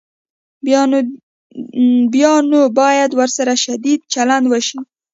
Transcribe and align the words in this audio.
بیا 2.15 2.33
نو 2.49 2.59
باید 2.79 3.11
ورسره 3.19 3.55
شدید 3.63 3.99
چلند 4.13 4.45
وشي. 4.51 4.79